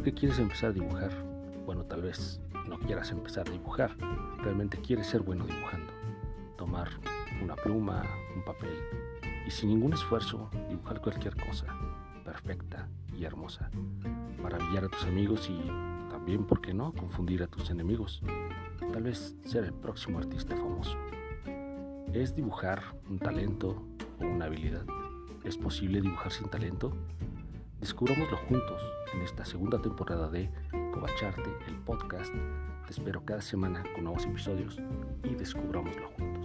¿Por 0.00 0.06
qué 0.06 0.14
quieres 0.14 0.38
empezar 0.38 0.70
a 0.70 0.72
dibujar? 0.72 1.10
Bueno, 1.66 1.84
tal 1.84 2.00
vez 2.00 2.40
no 2.66 2.78
quieras 2.78 3.10
empezar 3.10 3.46
a 3.46 3.50
dibujar, 3.50 3.94
realmente 4.38 4.78
quieres 4.80 5.06
ser 5.06 5.20
bueno 5.20 5.44
dibujando. 5.44 5.92
Tomar 6.56 6.88
una 7.42 7.54
pluma, 7.54 8.02
un 8.34 8.42
papel 8.42 8.78
y 9.46 9.50
sin 9.50 9.68
ningún 9.68 9.92
esfuerzo 9.92 10.48
dibujar 10.70 11.02
cualquier 11.02 11.36
cosa 11.36 11.66
perfecta 12.24 12.88
y 13.14 13.26
hermosa. 13.26 13.70
Maravillar 14.42 14.84
a 14.84 14.88
tus 14.88 15.04
amigos 15.04 15.50
y 15.50 15.68
también, 16.08 16.46
¿por 16.46 16.62
qué 16.62 16.72
no?, 16.72 16.94
confundir 16.94 17.42
a 17.42 17.46
tus 17.46 17.68
enemigos. 17.68 18.22
Tal 18.94 19.02
vez 19.02 19.36
ser 19.44 19.64
el 19.64 19.74
próximo 19.74 20.18
artista 20.18 20.56
famoso. 20.56 20.96
¿Es 22.14 22.34
dibujar 22.34 22.82
un 23.10 23.18
talento 23.18 23.82
o 24.18 24.24
una 24.24 24.46
habilidad? 24.46 24.86
¿Es 25.44 25.58
posible 25.58 26.00
dibujar 26.00 26.32
sin 26.32 26.48
talento? 26.48 26.90
Descubrámoslo 27.80 28.36
juntos 28.36 28.82
en 29.14 29.22
esta 29.22 29.42
segunda 29.42 29.80
temporada 29.80 30.28
de 30.28 30.50
Cobacharte, 30.92 31.48
el 31.66 31.76
podcast. 31.76 32.30
Te 32.84 32.90
espero 32.90 33.24
cada 33.24 33.40
semana 33.40 33.82
con 33.94 34.04
nuevos 34.04 34.26
episodios 34.26 34.78
y 35.24 35.34
descubrámoslo 35.34 36.08
juntos. 36.10 36.39